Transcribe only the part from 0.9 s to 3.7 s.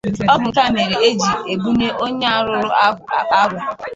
e ji ebunye onye a rụụrụ agwụ àkpà agwụ